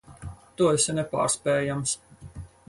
[0.61, 1.95] Tu esi nepārspējams.